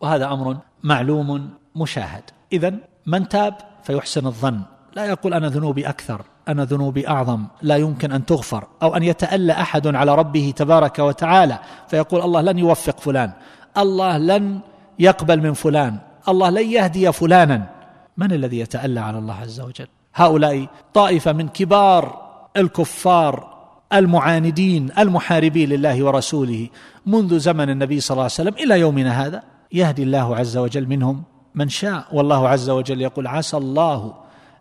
وهذا 0.00 0.32
أمر 0.32 0.56
معلوم 0.82 1.50
مشاهد. 1.76 2.22
اذا 2.52 2.74
من 3.06 3.28
تاب 3.28 3.54
فيحسن 3.82 4.26
الظن. 4.26 4.60
لا 4.94 5.04
يقول 5.04 5.34
أنا 5.34 5.48
ذنوبي 5.48 5.88
أكثر. 5.88 6.22
أنا 6.48 6.64
ذنوبي 6.64 7.08
أعظم 7.08 7.44
لا 7.62 7.76
يمكن 7.76 8.12
أن 8.12 8.26
تغفر 8.26 8.64
أو 8.82 8.96
أن 8.96 9.02
يتألى 9.02 9.52
أحد 9.52 9.86
على 9.86 10.14
ربه 10.14 10.52
تبارك 10.56 10.98
وتعالى. 10.98 11.58
فيقول 11.88 12.22
الله 12.22 12.40
لن 12.40 12.58
يوفق 12.58 13.00
فلان 13.00 13.32
الله 13.78 14.18
لن 14.18 14.60
يقبل 14.98 15.40
من 15.40 15.52
فلان 15.52 15.98
الله 16.28 16.50
لن 16.50 16.70
يهدي 16.70 17.12
فلانا. 17.12 17.70
من 18.16 18.32
الذي 18.32 18.58
يتألى 18.58 19.00
على 19.00 19.18
الله 19.18 19.34
عز 19.34 19.60
وجل؟ 19.60 19.86
هؤلاء 20.14 20.66
طائفة 20.94 21.32
من 21.32 21.48
كبار 21.48 22.28
الكفار 22.56 23.58
المعاندين 23.92 24.90
المحاربين 24.98 25.68
لله 25.68 26.04
ورسوله 26.04 26.68
منذ 27.06 27.38
زمن 27.38 27.70
النبي 27.70 28.00
صلى 28.00 28.14
الله 28.14 28.22
عليه 28.22 28.32
وسلم 28.32 28.54
إلى 28.54 28.80
يومنا 28.80 29.26
هذا. 29.26 29.42
يهدي 29.72 30.02
الله 30.02 30.36
عز 30.36 30.56
وجل 30.56 30.86
منهم 30.86 31.22
من 31.54 31.68
شاء 31.68 32.04
والله 32.12 32.48
عز 32.48 32.70
وجل 32.70 33.00
يقول 33.00 33.26
عسى 33.26 33.56
الله 33.56 34.14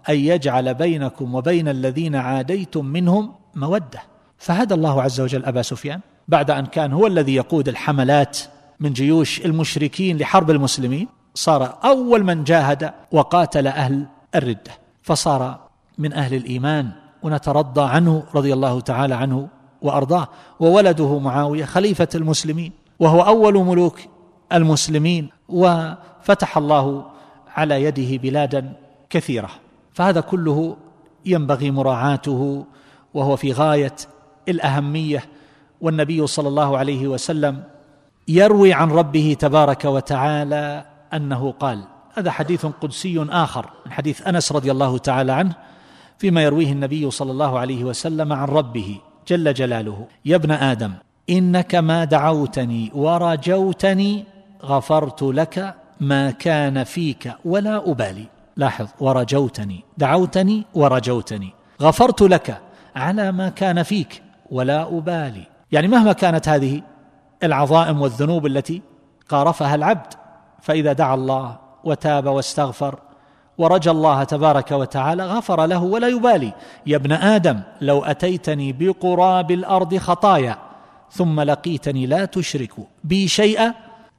أن 0.10 0.16
يجعل 0.16 0.74
بينكم 0.74 1.36
وبين 1.36 1.68
الذين 1.68 2.16
عاديتم 2.16 2.86
منهم 2.86 3.32
مودة. 3.56 4.02
فهدى 4.38 4.74
الله 4.74 5.02
عز 5.02 5.22
وجل 5.22 5.46
أبا 5.46 5.62
سفيان 5.62 6.00
بعد 6.28 6.52
أن 6.52 6.66
كان 6.66 6.94
هو 6.94 7.08
الذي 7.08 7.36
يقود 7.36 7.68
الحملات 7.68 8.40
من 8.80 8.94
جيوش 8.94 9.46
المشركين 9.46 10.18
لحرب 10.18 10.52
المسلمين 10.52 11.08
صار 11.34 11.78
أول 11.84 12.24
من 12.24 12.44
جاهد 12.44 12.94
وقاتل 13.12 13.68
أهل 13.68 14.06
الردة. 14.36 14.72
فصار 15.02 15.60
من 15.98 16.14
أهل 16.14 16.36
الإيمان 16.36 16.90
ونترضى 17.24 17.82
عنه 17.82 18.24
رضي 18.36 18.54
الله 18.54 18.80
تعالى 18.80 19.16
عنه 19.16 19.48
وأرضاه. 19.82 20.28
وولده 20.60 21.20
معاوية 21.20 21.66
خليفة 21.66 22.08
المسلمين 22.16 22.72
وهو 23.00 23.22
أول 23.22 23.54
ملوك 23.54 24.00
المسلمين. 24.54 25.30
وفتح 25.50 26.58
الله 26.58 27.06
على 27.56 27.84
يده 27.84 28.18
بلادا 28.18 28.74
كثيرة. 29.10 29.50
فهذا 29.98 30.22
كله 30.22 30.78
ينبغي 31.26 31.72
مراعاته 31.72 32.66
وهو 33.14 33.36
في 33.36 33.54
غاية 33.54 33.96
الأهمية 34.50 35.24
والنبي 35.82 36.28
صلى 36.28 36.48
الله 36.48 36.78
عليه 36.78 37.08
وسلم 37.08 37.64
يروي 38.28 38.74
عن 38.74 38.92
ربه 38.92 39.36
تبارك 39.40 39.86
وتعالى 39.86 40.86
أنه 41.14 41.52
قال 41.52 41.84
هذا 42.14 42.32
حديث 42.32 42.66
قدسي 42.66 43.28
آخر 43.30 43.70
من 43.86 43.92
حديث 43.92 44.28
أنس 44.28 44.52
رضي 44.52 44.72
الله 44.72 44.98
تعالى 44.98 45.32
عنه 45.32 45.56
فيما 46.18 46.44
يرويه 46.44 46.72
النبي 46.72 47.12
صلى 47.12 47.32
الله 47.32 47.60
عليه 47.60 47.84
وسلم 47.84 48.34
عن 48.34 48.48
ربه 48.48 49.00
جل 49.28 49.54
جلاله 49.54 50.08
يا 50.26 50.36
ابن 50.36 50.52
آدم 50.52 50.94
إنك 51.30 51.76
ما 51.76 52.04
دعوتني 52.04 52.92
ورجوتني 52.94 54.26
غفرت 54.64 55.24
لك 55.24 55.76
ما 56.00 56.32
كان 56.32 56.84
فيك 56.84 57.34
ولا 57.46 57.92
أبالي. 57.92 58.37
لاحظ 58.58 58.88
ورجوتني. 59.00 59.84
دعوتني 59.98 60.66
ورجوتني. 60.74 61.54
غفرت 61.82 62.22
لك 62.22 62.62
على 62.96 63.32
ما 63.32 63.50
كان 63.50 63.84
فيك 63.84 64.22
ولا 64.52 64.98
أبالي. 64.98 65.48
يعني 65.72 65.88
مهما 65.88 66.14
كانت 66.14 66.50
هذه 66.50 66.82
العظائم 67.44 68.02
والذنوب 68.02 68.46
التي 68.46 68.82
قارفها 69.30 69.76
العبد 69.76 70.14
فإذا 70.62 70.94
دعا 70.94 71.16
الله 71.16 71.58
وتاب 71.84 72.26
واستغفر 72.26 73.00
ورجى 73.58 73.92
الله 73.92 74.24
تبارك 74.24 74.72
وتعالى 74.72 75.26
غفر 75.26 75.66
له 75.66 75.84
ولا 75.84 76.08
يبالي. 76.08 76.54
يا 76.86 76.96
ابن 76.96 77.12
آدم 77.12 77.60
لو 77.82 78.04
أتيتني 78.04 78.74
بقراب 78.74 79.52
الأرض 79.52 79.98
خطايا 79.98 80.58
ثم 81.12 81.42
لقيتني 81.42 82.06
لا 82.06 82.26
تشرك 82.26 82.74
بي 83.04 83.28
شيئا 83.28 83.74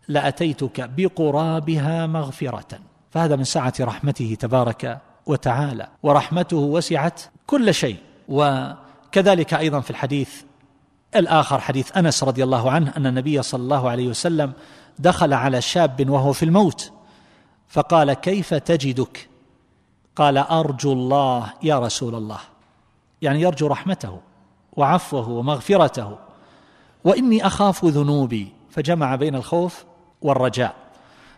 لأتيتك 0.09 0.91
بقرابها 0.97 2.07
مغفرة. 2.07 2.88
فهذا 3.11 3.37
من 3.37 3.45
سعة 3.45 3.73
رحمته 3.81 4.37
تبارك 4.41 4.99
وتعالى 5.27 5.89
ورحمته 6.03 6.57
وسعت 6.57 7.21
كل 7.47 7.75
شيء. 7.75 7.97
وكذلك 8.29 9.55
أيضا 9.55 9.81
في 9.81 9.91
الحديث 9.91 10.43
الآخر 11.17 11.61
حديث 11.61 11.97
أنس 11.97 12.25
رضي 12.25 12.45
الله 12.45 12.71
عنه 12.71 12.93
أن 12.97 13.07
النبي 13.07 13.43
صلى 13.43 13.63
الله 13.63 13.91
عليه 13.91 14.09
وسلم 14.09 14.53
دخل 14.99 15.33
على 15.33 15.61
شاب 15.61 16.11
وهو 16.11 16.33
في 16.33 16.45
الموت 16.45 16.93
فقال 17.69 18.13
كيف 18.13 18.55
تجدك؟ 18.55 19.29
قال 20.17 20.39
أرجو 20.39 20.93
الله 20.93 21.53
يا 21.63 21.79
رسول 21.79 22.15
الله. 22.15 22.39
يعني 23.23 23.41
يرجو 23.41 23.67
رحمته 23.67 24.21
وعفوه 24.73 25.29
ومغفرته 25.29 26.19
وإني 27.05 27.47
أخاف 27.47 27.85
ذنوبي 27.85 28.53
فجمع 28.71 29.15
بين 29.15 29.35
الخوف 29.35 29.85
والرجاء. 30.23 30.75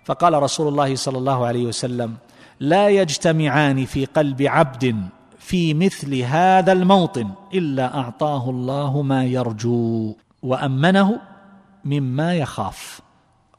فقال 0.04 0.42
رسول 0.42 0.69
الله 0.69 0.97
صلى 0.97 1.19
الله 1.19 1.47
عليه 1.47 1.66
وسلم 1.66 2.16
لا 2.61 2.88
يجتمعان 2.88 3.85
في 3.85 4.04
قلب 4.04 4.42
عبد 4.42 4.97
في 5.38 5.75
مثل 5.75 6.14
هذا 6.14 6.73
الموطن 6.73 7.28
إلا 7.54 7.99
أعطاه 7.99 8.50
الله 8.50 9.02
ما 9.02 9.25
يرجو 9.25 10.14
وأمنه 10.42 11.21
مما 11.85 12.35
يخاف. 12.35 13.00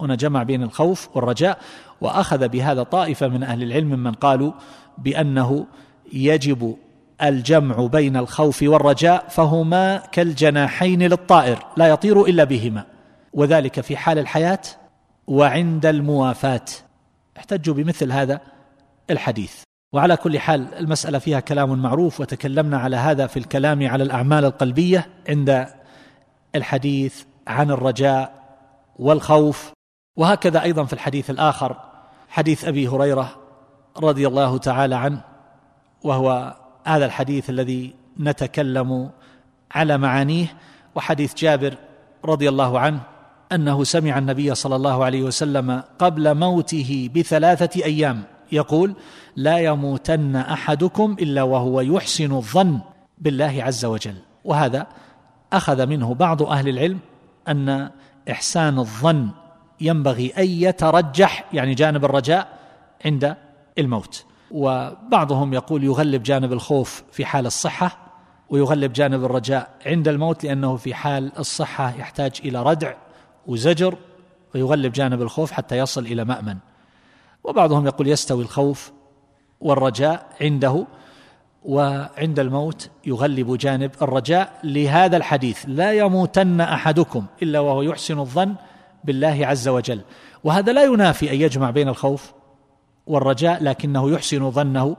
هنا 0.02 0.16
جمع 0.16 0.44
بين 0.44 0.64
الخوف 0.64 1.10
والرجاء 1.14 1.58
وأخذ 2.02 2.48
بهذا 2.48 2.84
طائفة 2.84 3.28
من 3.28 3.44
أهل 3.44 3.64
العلم 3.64 4.00
من 4.00 4.12
قالوا 4.12 4.52
بأنه 4.98 5.66
يجب 6.14 6.76
الجمع 7.24 7.86
بين 7.86 8.18
الخوف 8.18 8.64
والرجاء 8.64 9.26
فهما 9.30 9.98
كالجناحين 9.98 11.04
للطائر 11.04 11.66
لا 11.78 11.88
يطير 11.88 12.26
إلا 12.26 12.44
بهما 12.44 12.86
وذلك 13.34 13.82
في 13.82 13.98
حال 13.98 14.20
الحياة 14.20 14.62
وعند 15.32 15.86
الموافاة. 15.86 16.66
احتجوا 17.38 17.76
بمثل 17.76 18.12
هذا 18.12 18.42
الحديث. 19.10 19.64
وعلى 19.94 20.18
كل 20.18 20.40
حال 20.40 20.74
المسألة 20.74 21.20
فيها 21.20 21.40
كلام 21.40 21.82
معروف 21.82 22.20
وتكلمنا 22.20 22.78
على 22.78 22.96
هذا 22.96 23.28
في 23.28 23.38
الكلام 23.38 23.88
على 23.88 24.04
الأعمال 24.04 24.46
القلبية 24.46 25.10
عند 25.30 25.68
الحديث 26.56 27.24
عن 27.48 27.72
الرجاء 27.72 28.34
والخوف. 29.00 29.72
وهكذا 30.18 30.62
أيضا 30.62 30.84
في 30.84 30.94
الحديث 30.94 31.30
الآخر 31.30 31.78
حديث 32.30 32.66
أبي 32.66 32.88
هريرة 32.88 33.36
رضي 33.98 34.28
الله 34.28 34.58
تعالى 34.58 34.96
عنه 34.96 35.22
وهو 36.04 36.56
هذا 36.86 37.06
الحديث 37.06 37.50
الذي 37.50 37.96
نتكلم 38.20 39.10
على 39.72 39.98
معانيه. 39.98 40.48
وحديث 40.96 41.36
جابر 41.36 41.76
رضي 42.26 42.50
الله 42.50 42.80
عنه 42.80 43.02
أنه 43.52 43.84
سمع 43.84 44.18
النبي 44.18 44.56
صلى 44.56 44.76
الله 44.76 45.06
عليه 45.06 45.24
وسلم 45.24 45.84
قبل 46.00 46.36
موته 46.36 47.10
بثلاثة 47.16 47.86
أيام 47.86 48.24
يقول 48.52 48.96
لا 49.36 49.58
يموتن 49.58 50.36
أحدكم 50.36 51.16
إلا 51.20 51.44
وهو 51.44 51.82
يحسن 51.82 52.32
الظن 52.32 52.80
بالله 53.18 53.64
عز 53.64 53.86
وجل 53.86 54.16
وهذا 54.46 54.88
أخذ 55.54 55.86
منه 55.86 56.14
بعض 56.14 56.44
أهل 56.44 56.70
العلم 56.70 57.00
أن 57.48 57.90
إحسان 58.32 58.80
الظن 58.80 59.30
ينبغي 59.82 60.34
أن 60.38 60.48
يترجح 60.48 61.46
يعني 61.54 61.74
جانب 61.74 62.06
الرجاء 62.06 62.60
عند 63.06 63.36
الموت. 63.78 64.26
وبعضهم 64.52 65.54
يقول 65.54 65.84
يغلب 65.84 66.24
جانب 66.24 66.54
الخوف 66.54 67.04
في 67.12 67.26
حال 67.26 67.46
الصحة 67.46 67.98
ويغلب 68.50 68.94
جانب 68.94 69.26
الرجاء 69.26 69.70
عند 69.86 70.08
الموت 70.08 70.44
لأنه 70.44 70.76
في 70.76 70.94
حال 70.94 71.32
الصحة 71.40 71.96
يحتاج 72.00 72.32
إلى 72.46 72.64
ردع 72.64 72.94
وزجر 73.48 73.98
ويغلب 74.56 74.92
جانب 74.92 75.22
الخوف 75.22 75.52
حتى 75.52 75.78
يصل 75.78 76.06
إلى 76.06 76.24
مأمن. 76.26 76.58
وبعضهم 77.44 77.86
يقول 77.86 78.08
يستوي 78.08 78.44
الخوف 78.44 78.92
والرجاء 79.62 80.28
عنده 80.42 80.86
وعند 81.66 82.40
الموت 82.40 82.90
يغلب 83.06 83.58
جانب 83.58 83.92
الرجاء 84.02 84.60
لهذا 84.64 85.18
الحديث 85.18 85.66
لا 85.68 85.94
يموتن 85.94 86.62
أحدكم 86.62 87.26
إلا 87.42 87.60
وهو 87.60 87.82
يحسن 87.82 88.20
الظن 88.20 88.56
بالله 89.04 89.48
عز 89.48 89.68
وجل. 89.68 90.02
وهذا 90.44 90.74
لا 90.74 90.84
ينافي 90.84 91.32
أن 91.32 91.42
يجمع 91.42 91.70
بين 91.70 91.88
الخوف 91.88 92.34
والرجاء 93.08 93.64
لكنه 93.64 94.12
يحسن 94.12 94.52
ظنه 94.52 94.98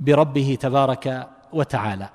بربه 0.00 0.58
تبارك 0.60 1.28
وتعالى. 1.52 2.08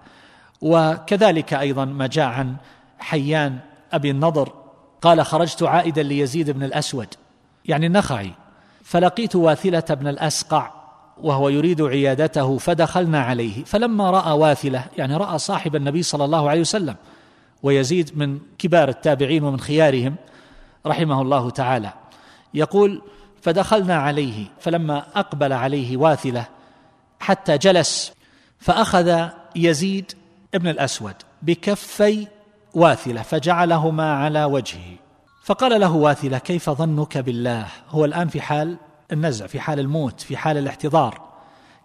وكذلك 0.61 1.53
أيضا 1.53 1.85
ما 1.85 2.07
جاء 2.07 2.25
عن 2.25 2.55
حيان 2.99 3.59
أبي 3.93 4.11
النضر 4.11 4.53
قال 5.01 5.25
خرجت 5.25 5.63
عائدا 5.63 6.03
ليزيد 6.03 6.51
بن 6.51 6.63
الأسود. 6.63 7.07
يعني 7.65 7.85
النخعي. 7.85 8.31
فلقيت 8.83 9.35
واثلة 9.35 9.83
بن 9.89 10.07
الأسقع 10.07 10.71
وهو 11.21 11.49
يريد 11.49 11.81
عيادته 11.81 12.57
فدخلنا 12.57 13.21
عليه. 13.21 13.63
فلما 13.63 14.11
رأى 14.11 14.31
واثلة 14.31 14.85
يعني 14.97 15.17
رأى 15.17 15.37
صاحب 15.37 15.75
النبي 15.75 16.03
صلى 16.03 16.25
الله 16.25 16.49
عليه 16.49 16.61
وسلم 16.61 16.95
ويزيد 17.63 18.17
من 18.17 18.39
كبار 18.57 18.89
التابعين 18.89 19.43
ومن 19.43 19.59
خيارهم 19.59 20.15
رحمه 20.85 21.21
الله 21.21 21.49
تعالى. 21.49 21.93
يقول 22.53 23.01
فدخلنا 23.41 23.95
عليه. 23.95 24.45
فلما 24.59 25.05
أقبل 25.15 25.53
عليه 25.53 25.97
واثلة 25.97 26.45
حتى 27.19 27.57
جلس 27.57 28.13
فأخذ 28.59 29.27
يزيد 29.55 30.11
ابن 30.55 30.67
الأسود 30.67 31.15
بكفي 31.41 32.27
واثلة 32.73 33.21
فجعلهما 33.21 34.13
على 34.13 34.43
وجهه. 34.43 34.95
فقال 35.43 35.81
له 35.81 35.95
واثلة 35.95 36.37
كيف 36.37 36.69
ظنك 36.69 37.17
بالله؟ 37.17 37.67
هو 37.89 38.05
الآن 38.05 38.27
في 38.27 38.41
حال 38.41 38.77
النزع 39.11 39.47
في 39.47 39.59
حال 39.59 39.79
الموت 39.79 40.21
في 40.21 40.37
حال 40.37 40.57
الاحتضار. 40.57 41.21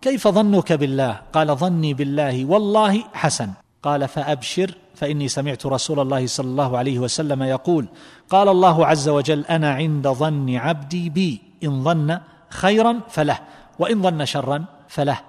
كيف 0.01 0.29
ظنك 0.29 0.73
بالله؟ 0.73 1.21
قال 1.33 1.57
ظني 1.57 1.95
بالله 1.95 2.45
والله 2.45 3.05
حسن. 3.15 3.51
قال 3.83 4.09
فأبشر 4.09 4.75
فإني 4.95 5.29
سمعت 5.29 5.67
رسول 5.67 6.01
الله 6.01 6.27
صلى 6.27 6.47
الله 6.47 6.79
عليه 6.79 6.99
وسلم 6.99 7.43
يقول 7.43 7.87
قال 8.31 8.49
الله 8.49 8.87
عز 8.87 9.09
وجل 9.09 9.45
أنا 9.45 9.75
عند 9.75 10.09
ظن 10.09 10.57
عبدي 10.57 11.11
بي 11.11 11.43
إن 11.65 11.85
ظن 11.85 12.19
خيرا 12.49 13.01
فله 13.09 13.39
وإن 13.79 14.03
ظن 14.03 14.25
شرا 14.25 14.65
فله. 14.89 15.21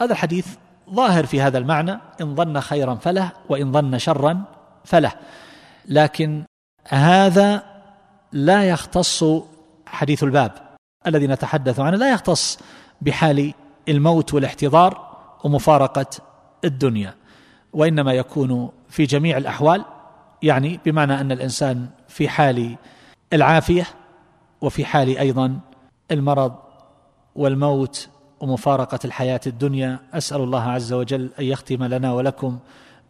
هذا 0.00 0.12
الحديث 0.12 0.46
ظاهر 0.90 1.26
في 1.26 1.40
هذا 1.40 1.58
المعنى 1.58 1.98
إن 2.20 2.34
ظن 2.34 2.60
خيرا 2.60 2.94
فله 2.94 3.32
وإن 3.48 3.72
ظن 3.72 3.98
شرا 3.98 4.42
فله. 4.84 5.12
لكن 5.88 6.44
هذا 6.88 7.62
لا 8.32 8.64
يختص 8.64 9.24
حديث 9.86 10.24
الباب 10.24 10.52
الذي 11.06 11.26
نتحدث 11.26 11.80
عنه 11.80 11.96
لا 11.96 12.12
يختص 12.12 12.58
بحال 13.00 13.54
الموت 13.88 14.34
والاحتضار 14.34 15.16
ومفارقة 15.44 16.06
الدنيا 16.64 17.14
وإنما 17.72 18.12
يكون 18.12 18.70
في 18.88 19.04
جميع 19.04 19.36
الأحوال 19.36 19.84
يعني 20.42 20.80
بمعنى 20.84 21.20
أن 21.20 21.32
الإنسان 21.32 21.88
في 22.08 22.28
حال 22.28 22.76
العافية 23.32 23.86
وفي 24.60 24.84
حال 24.84 25.18
أيضا 25.18 25.60
المرض 26.10 26.54
والموت 27.34 28.08
ومفارقة 28.40 28.98
الحياة 29.04 29.40
الدنيا 29.46 29.98
أسأل 30.12 30.40
الله 30.40 30.62
عز 30.62 30.92
وجل 30.92 31.30
أن 31.38 31.44
يختم 31.44 31.84
لنا 31.84 32.12
ولكم 32.12 32.58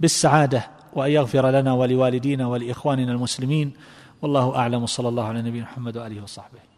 بالسعادة 0.00 0.73
وأن 0.94 1.10
يغفر 1.10 1.50
لنا 1.50 1.72
ولوالدينا 1.72 2.46
ولإخواننا 2.46 3.12
المسلمين. 3.12 3.72
والله 4.22 4.56
أعلم. 4.56 4.82
وصلى 4.82 5.08
الله 5.08 5.24
على 5.24 5.42
نبينا 5.42 5.64
محمد 5.64 5.96
وآله 5.96 6.22
وصحبه. 6.22 6.73